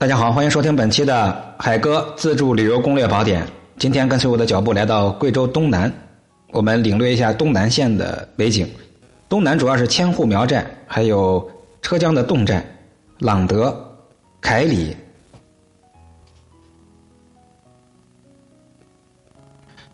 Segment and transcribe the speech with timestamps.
[0.00, 3.46] 大家好，欢迎收听本期的海哥自助旅游攻略宝典。
[3.76, 5.92] 今天跟随我的脚步来到贵州东南，
[6.52, 8.66] 我们领略一下东南县的美景。
[9.28, 11.46] 东南主要是千户苗寨，还有
[11.82, 12.64] 车江的侗寨、
[13.18, 13.78] 朗德、
[14.40, 14.96] 凯里。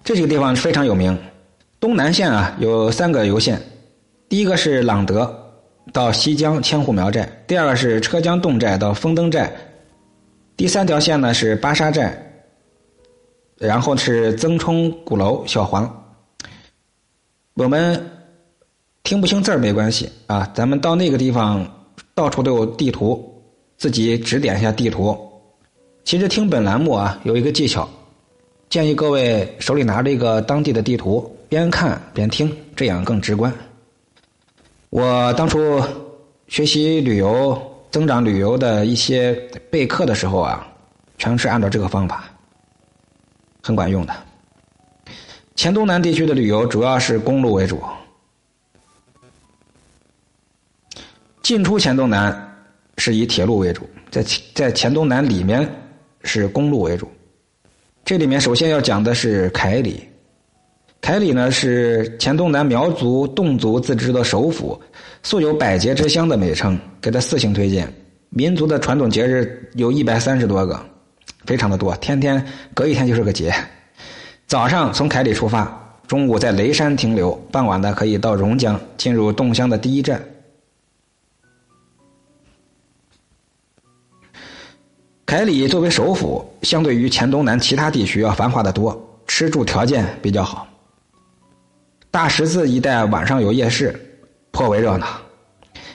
[0.04, 1.18] 这几个地方非常有名。
[1.80, 3.60] 东南县啊有三个游线，
[4.28, 5.36] 第一个是朗德
[5.92, 9.52] 到西江千户苗寨，第二个是车江侗寨到丰登寨，
[10.56, 12.16] 第三条线呢是巴沙寨，
[13.58, 16.04] 然后是曾冲鼓楼小黄。
[17.52, 18.10] 我们
[19.02, 21.66] 听不清字儿没关系啊，咱们到那个地方
[22.14, 23.42] 到处都有地图，
[23.76, 25.14] 自己指点一下地图。
[26.04, 27.86] 其实听本栏目啊有一个技巧，
[28.70, 31.30] 建议各位手里拿着一个当地的地图。
[31.48, 33.52] 边看边听，这样更直观。
[34.90, 35.80] 我当初
[36.48, 37.56] 学习旅游、
[37.96, 39.32] 增长旅游的一些
[39.70, 40.68] 备课的时候啊，
[41.16, 42.24] 全是按照这个方法，
[43.62, 44.14] 很管用的。
[45.54, 47.82] 黔东南地区的旅游主要是公路为主，
[51.40, 52.54] 进出黔东南
[52.98, 54.22] 是以铁路为主，在
[54.54, 55.66] 在黔东南里面
[56.22, 57.10] 是公路为主。
[58.04, 60.06] 这里面首先要讲的是凯里。
[61.06, 64.76] 凯里呢是黔东南苗族侗族自治的首府，
[65.22, 67.88] 素有“百节之乡”的美称，给他四星推荐。
[68.30, 70.84] 民族的传统节日有一百三十多个，
[71.44, 73.54] 非常的多，天天隔一天就是个节。
[74.48, 80.20] 早上从凯里出发，中午在雷山停留，傍晚呢可以到榕江，进入侗乡的第一站。
[85.24, 90.66] 凯里作为首府，相对于黔东南其他地区要繁华的多，吃住条件比较好。
[92.16, 93.94] 大十字一带晚上有夜市，
[94.50, 95.06] 颇为热闹。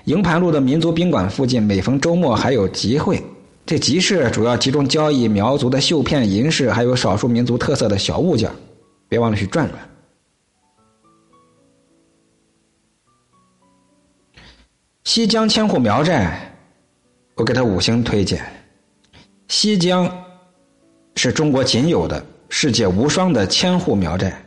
[0.04, 3.20] 营盘路的民族宾馆附近，每逢周末还有集会。
[3.66, 8.52] 这集市主要集中交易苗族的绣片、银饰，还有少数民族特色的小物件。
[9.10, 9.80] 别忘了去转转。
[15.04, 16.56] 西江千户苗寨，
[17.34, 18.46] 我给他五星推荐。
[19.48, 20.08] 西江
[21.16, 24.40] 是中国仅有的、世界无双的千户苗寨。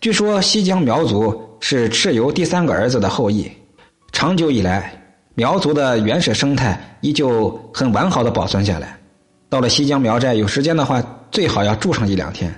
[0.00, 3.50] 据说西江苗族是蚩尤第三个儿子的后裔，
[4.12, 4.90] 长久以来，
[5.34, 8.98] 苗族的原始生态依旧很完好的保存下来。
[9.50, 12.50] 到了西江苗寨，有时间的话，最好要住上一两天。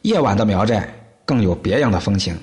[0.00, 0.88] 夜晚的苗寨
[1.26, 2.34] 更有别样的风情。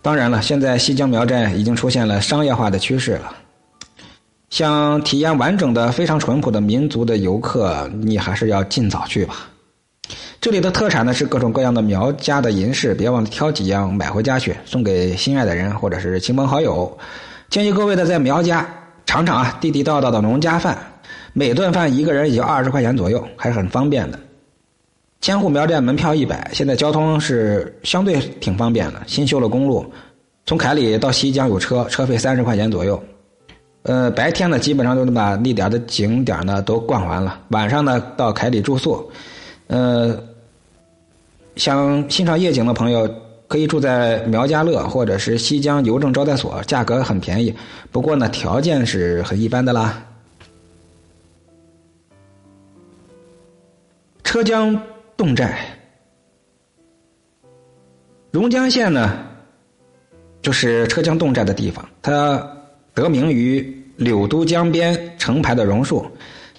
[0.00, 3.34] 当然了，现在西江苗寨已经出现了商业化的趋势了。
[4.50, 9.48] 想体验完整的、非常淳朴的民族的游客，你还是要尽早去吧。
[10.48, 16.90] 这里的特产呢是各种各样的苗家的银饰，别忘了挑几样买回家去，送给心爱的人或者是亲朋好友。
[17.50, 18.66] 建议各位呢在苗家
[19.04, 20.78] 尝尝啊地地道道的农家饭，
[21.34, 24.18] 每顿饭一个人也就二十块钱左右，还是很方便的。
[25.20, 29.84] 千户苗寨门票一百，现在交通是相对挺方便的，新修了公路，
[30.46, 32.98] 从凯里到西江有车，车费三十块钱左右。
[33.82, 39.12] 呃，白天呢基本上都能把那点的景点呢都逛完了，晚上呢到凯里住宿。
[39.70, 40.18] 呃，
[41.58, 43.12] 想欣赏夜景的朋友，
[43.48, 47.52] 可以住在苗家乐或者是西江邮政招待所，价格很便宜。
[47.90, 50.00] 不过呢，条件是很一般的啦。
[54.22, 54.80] 车江
[55.16, 55.58] 侗寨，
[58.30, 59.18] 榕江县呢，
[60.40, 62.40] 就是车江侗寨的地方，它
[62.94, 66.06] 得名于柳都江边成排的榕树，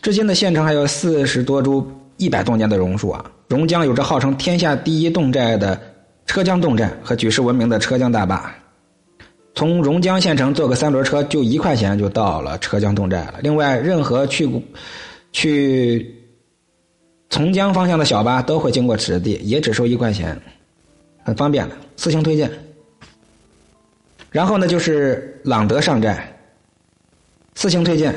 [0.02, 1.90] 至今的县城还有四十多株。
[2.18, 5.82] 一百多年的榕树啊，榕江有着号称天下第一侗寨的
[6.28, 8.54] 车江侗寨和举世闻名的车江大坝。
[9.56, 13.40] 从榕江县城坐个三轮车就一块钱就到了车江侗寨了。
[13.42, 14.48] 另外，任何去
[15.32, 16.16] 去
[17.32, 20.40] 从江方向的小巴都会经过此地，也只收一块钱，
[21.24, 22.52] 很方便的，四星推荐。
[24.30, 26.32] 然后呢，就是朗德上寨，
[27.56, 28.14] 四星推荐。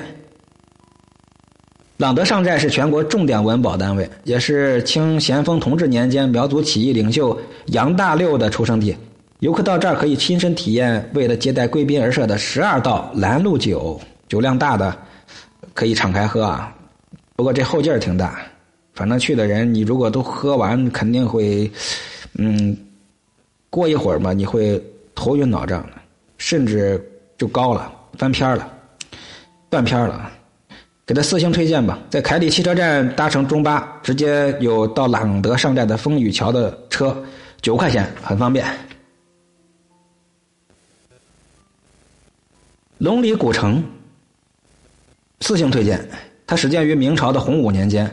[2.03, 8.97] 朗德上寨是全国重点文保单位，也是清咸丰同治年间苗族起义领袖杨大六的出生地。
[9.39, 14.93] 游客到这儿可以亲身体验为了接待贵宾而设的十二道拦路酒，酒量大的
[15.75, 16.75] 可以敞开喝啊。
[17.37, 18.43] 不过这后劲儿挺大，
[18.95, 21.71] 反正去的人你如果都喝完，肯定会，
[22.37, 22.77] 嗯，
[23.71, 24.83] 过一会儿嘛，你会
[25.15, 25.89] 头晕脑胀，
[26.37, 27.01] 甚至
[27.39, 28.69] 就高了，翻篇了，
[29.71, 30.29] 断片了。
[31.05, 37.21] 给他四星推荐吧，在凯里汽车站搭乘中巴，直接有到朗德上寨的风雨桥的车，
[37.61, 38.65] 九块钱，很方便。
[42.99, 43.83] 龙里古城，
[45.41, 46.09] 四星推荐，
[46.47, 48.09] 它始建于明朝的洪武年间，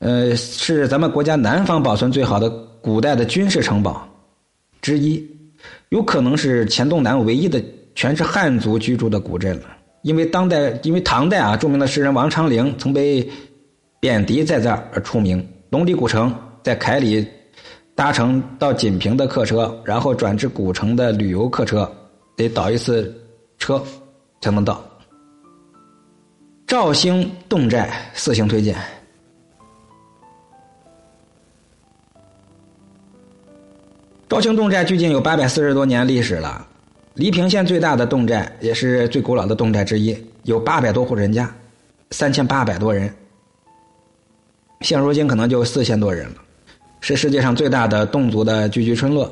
[0.00, 2.50] 呃，是咱们国家南方保存最好的
[2.82, 4.06] 古代的军事城堡
[4.82, 5.26] 之一，
[5.88, 9.78] 有可能是黔东南唯一的全是汉族居住的古镇了。
[10.02, 13.28] 因为当代，因为唐代啊，著名的诗人王昌龄曾被
[14.00, 15.46] 贬谪在这儿而出名。
[15.70, 17.26] 龙里古城在凯里
[17.94, 21.90] 搭乘到锦屏的客车，然后转至古城的旅游客车，
[22.36, 23.14] 得倒一次
[23.58, 23.82] 车
[24.40, 24.84] 才能到。
[26.66, 28.74] 绍兴侗寨四星推荐。
[34.30, 36.66] 绍兴侗寨距今有八百四十多年历史了。
[37.14, 41.54] 黎平县最大的侗寨，也是最古老的侗寨之一，有八百多户人家，
[42.10, 43.12] 三千八百多人。
[44.80, 46.36] 现如今可能就四千多人了，
[47.00, 49.30] 是世界上最大的侗族的聚居村落，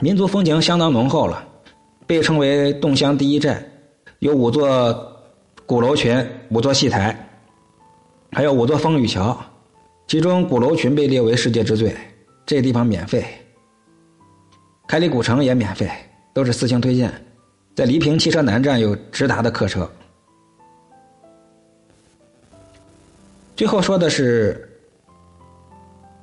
[0.00, 1.46] 民族风情相当浓厚了，
[2.08, 3.62] 被称为侗乡第一寨，
[4.18, 5.16] 有五座
[5.64, 7.16] 鼓楼群、五座戏台，
[8.32, 9.38] 还有五座风雨桥，
[10.08, 11.96] 其中鼓楼群被列为世界之最。
[12.44, 13.24] 这地方免费，
[14.88, 15.88] 凯里古城也免费。
[16.38, 17.12] 都是四星推荐，
[17.74, 19.90] 在黎平汽车南站有直达的客车。
[23.56, 24.70] 最后说的是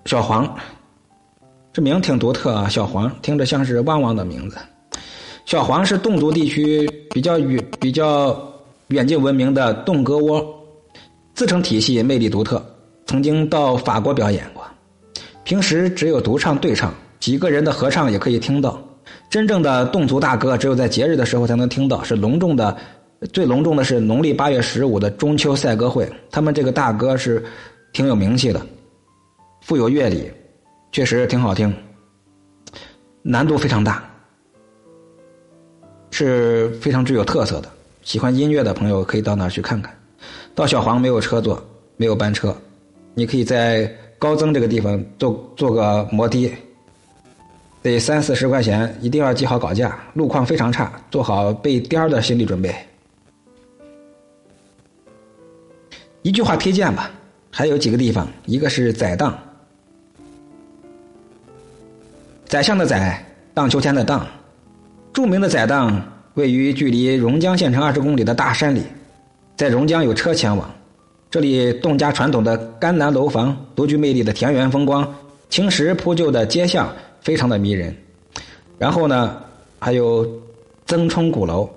[0.05, 0.57] 小黄，
[1.73, 4.57] 这名挺独特啊，小黄听着像是旺旺的名字。
[5.45, 8.41] 小黄是侗族地区比较远、比较
[8.87, 10.41] 远近闻名的侗歌窝，
[11.33, 12.65] 自成体系，魅力独特，
[13.05, 14.63] 曾经到法国表演过。
[15.43, 18.81] 平时只有独唱、对唱，几个人的合唱也可以听到。
[19.29, 22.03] 真正的侗族大歌，只有在节日的时候才能听到。
[22.03, 22.75] 是隆重的，
[23.33, 26.09] 最隆重的是农历八月十五的中秋赛歌会。
[26.31, 27.43] 他们这个大歌是
[27.93, 28.61] 挺有名气的，
[29.61, 30.31] 富有乐理，
[30.91, 31.73] 确实挺好听，
[33.21, 34.03] 难度非常大，
[36.11, 37.69] 是非常具有特色的。
[38.03, 39.93] 喜欢音乐的朋友可以到那儿去看看。
[40.53, 41.61] 到小黄没有车坐，
[41.97, 42.55] 没有班车，
[43.13, 46.51] 你可以在高增这个地方坐坐个摩的。
[47.85, 49.95] 得三四十块钱，一定要记好稿价。
[50.15, 52.73] 路况非常差，做好被颠儿的心理准备。
[56.23, 57.11] 一句话推荐吧，
[57.51, 59.37] 还有几个地方，一个是宰荡，
[62.47, 63.23] 宰相的宰，
[63.53, 64.25] 荡秋千的荡。
[65.13, 66.03] 著名的宰荡
[66.33, 68.81] 位于距离榕江县城二十公里的大山里，
[69.55, 70.67] 在榕江有车前往。
[71.29, 75.13] 这里侗家传统的甘南楼房，独具魅力的田园风光，
[75.49, 76.91] 青石铺就的街巷。
[77.25, 77.93] 非常的迷人，
[78.77, 79.41] 然后呢，
[79.79, 80.25] 还有
[80.85, 81.67] 曾冲鼓楼。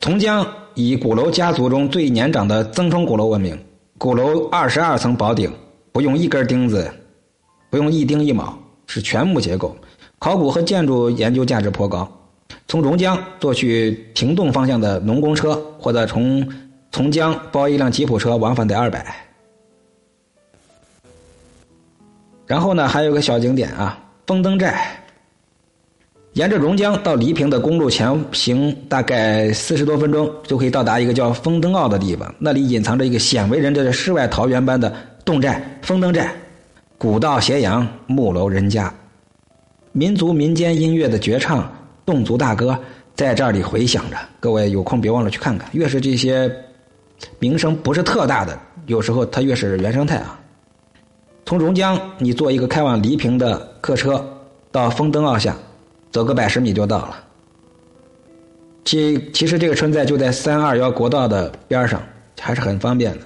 [0.00, 3.58] 从江以鼓楼家族中最年长的曾冲鼓楼闻名，
[3.98, 5.52] 鼓楼二十二层宝顶，
[5.90, 6.88] 不用一根钉子，
[7.70, 8.54] 不用一钉一铆，
[8.86, 9.76] 是全木结构，
[10.20, 12.08] 考古和建筑研究价值颇高。
[12.68, 16.48] 从榕江坐去亭洞方向的农工车，或者从
[16.92, 19.27] 从江包一辆吉普车往返得二百。
[22.48, 23.96] 然后呢，还有个小景点啊，
[24.26, 24.84] 风灯寨。
[26.32, 32.34] 沿着榕江到黎平的公路前行大概四十多分钟，就可以到达一个叫风灯坳的地方。
[32.38, 34.92] 那里隐藏着一个鲜为人知的世外桃源般的
[35.24, 36.32] 侗寨——风灯寨。
[36.96, 38.92] 古道斜阳，木楼人家，
[39.92, 41.70] 民族民间音乐的绝唱，
[42.06, 42.78] 侗族大歌
[43.14, 44.16] 在这里回响着。
[44.40, 45.68] 各位有空别忘了去看看。
[45.72, 46.50] 越是这些
[47.38, 50.38] 名声不是特大的，有时候它越是原生态啊。
[51.48, 54.22] 从榕江，你坐一个开往黎平的客车，
[54.70, 55.56] 到风灯坳下，
[56.12, 57.24] 走个百十米就到了。
[58.84, 62.02] 其其实这个村寨就在三二幺国道的边上，
[62.38, 63.20] 还是很方便的。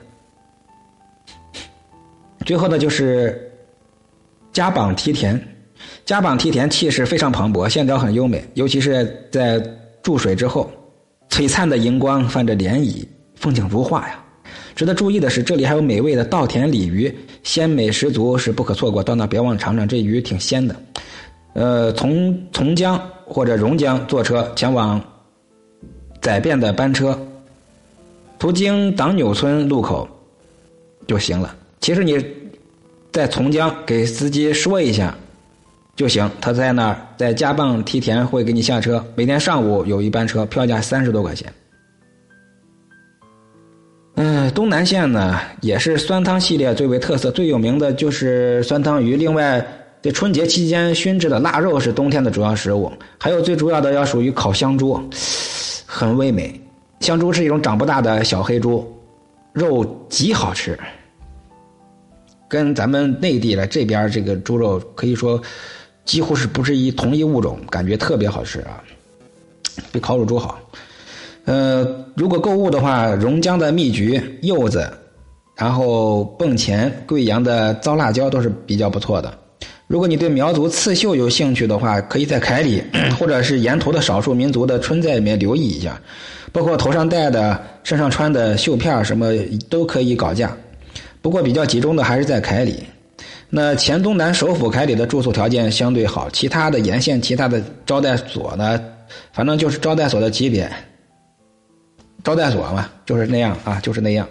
[2.46, 3.52] 最后呢，就是
[4.52, 5.36] 加榜梯田，
[6.04, 9.60] 加榜梯田气势非常磅礴，线条很优美，尤其是在
[10.00, 10.70] 注水之后，
[11.28, 14.24] 璀璨的荧光泛着涟漪，风景如画呀。
[14.74, 19.02] 值得注意的是，这里还有美味的稻田鲤鱼，鲜美十足，是不可错过。
[19.02, 20.74] 到那别忘尝尝，这鱼挺鲜的。
[21.54, 25.00] 呃，从从江或者榕江坐车前往
[26.20, 27.18] 载便的班车，
[28.38, 30.08] 途经党纽村路口
[31.06, 31.54] 就行了。
[31.80, 32.24] 其实你
[33.12, 35.14] 在从江给司机说一下
[35.94, 39.04] 就行，他在那儿在加棒梯田会给你下车。
[39.14, 41.52] 每天上午有一班车，票价三十多块钱。
[44.14, 49.16] 嗯，东南县呢也是酸汤系列最为特色，最有名的就是酸汤鱼。
[49.16, 49.64] 另外，
[50.02, 55.02] 在春节期间熏制的腊肉是冬天的主要食物，还有最主要的要属于烤香猪，
[55.86, 56.60] 很味美。
[57.00, 58.86] 香猪是一种长不大的小黑猪，
[59.52, 60.78] 肉极好吃，
[62.48, 65.40] 跟咱们内地的这边这个猪肉可以说
[66.04, 68.82] 几乎是不是一同一物种，感觉特别好吃啊。
[69.90, 70.60] 比烤乳猪好。
[71.44, 74.88] 呃，如果购物的话，榕江的蜜桔、柚子，
[75.56, 79.32] 然后蚌钱、贵阳的糟辣椒都是比较不错的。
[79.88, 82.82] 如果你对苗族刺绣有兴趣的话，可以在凯里
[83.18, 86.00] 或者是沿途的少数民族的村寨里面留意一下，
[86.50, 89.32] 包括头上戴的、身上穿的绣片什么
[89.68, 90.56] 都可以搞价。
[91.20, 92.82] 不过比较集中的还是在凯里。
[93.50, 98.80] 那黔东南首府凯里的住宿条件相对好，其他的沿线其他的招待所呢，
[99.32, 100.70] 反正就是招待所的级别，
[102.24, 104.28] 招待所嘛，就是那样啊，就是那样。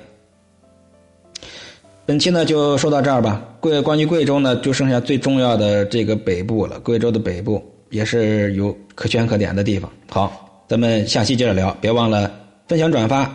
[2.05, 3.41] 本期呢就说到这儿吧。
[3.59, 6.79] 贵关于贵州呢，就剩下最重要的这个北部了。
[6.79, 9.91] 贵州的北部也是有可圈可点的地方。
[10.09, 12.31] 好，咱们下期接着聊，别忘了
[12.67, 13.31] 分享、转发、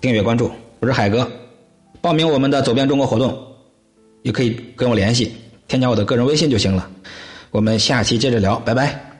[0.00, 0.50] 订阅、关注。
[0.80, 1.30] 我是海哥，
[2.00, 3.36] 报名我们的走遍中国活动。
[4.22, 5.32] 也可以跟我联系，
[5.66, 6.88] 添加我的个人微信就行了。
[7.50, 9.11] 我们下期接着聊，拜拜。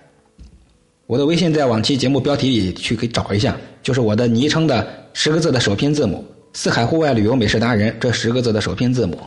[1.12, 9.18] 我的微信在往期节目标题里去可以找一下，就是我的昵称的十个字的首拼字母“四海户外旅游美食达人”这十个字的首拼字母。